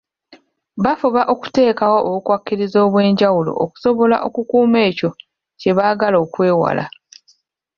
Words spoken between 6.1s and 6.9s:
okwewala.